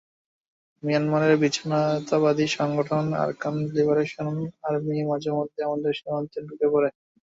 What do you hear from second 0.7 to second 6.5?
মিয়ানমারের বিচ্ছিন্নতাবাদী সংগঠন আরাকান লিবারেশন আর্মি মাঝেমধ্যে আমাদের সীমান্তে